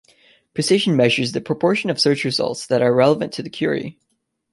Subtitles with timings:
[0.55, 3.99] Precision measures the proportion of search results that are relevant to the query.